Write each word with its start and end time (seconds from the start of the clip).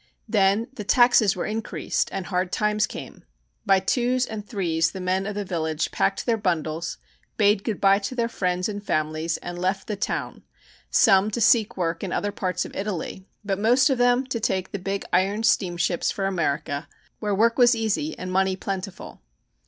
Then 0.27 0.65
the 0.73 0.83
taxes 0.83 1.35
were 1.35 1.45
increased 1.45 2.09
and 2.11 2.25
hard 2.25 2.51
times 2.51 2.87
came. 2.87 3.23
By 3.67 3.79
twos 3.79 4.25
and 4.25 4.43
threes 4.43 4.89
the 4.93 4.99
men 4.99 5.27
of 5.27 5.35
the 5.35 5.45
village 5.45 5.91
packed 5.91 6.25
their 6.25 6.37
bundles, 6.37 6.97
bade 7.37 7.63
good 7.63 7.79
by 7.79 7.99
to 7.99 8.15
their 8.15 8.27
friends 8.27 8.67
and 8.67 8.83
families, 8.83 9.37
and 9.43 9.59
left 9.59 9.85
the 9.85 9.95
town, 9.95 10.41
some 10.89 11.29
to 11.29 11.39
seek 11.39 11.77
work 11.77 12.03
in 12.03 12.11
other 12.11 12.31
parts 12.31 12.65
of 12.65 12.75
Italy, 12.75 13.27
but 13.45 13.59
most 13.59 13.91
of 13.91 13.99
them 13.99 14.25
to 14.25 14.39
take 14.39 14.71
the 14.71 14.79
big 14.79 15.05
iron 15.13 15.43
steamships 15.43 16.09
for 16.09 16.25
America, 16.25 16.87
where 17.19 17.35
work 17.35 17.59
was 17.59 17.75
easy 17.75 18.17
and 18.17 18.31
money 18.31 18.55
plentiful. 18.55 19.21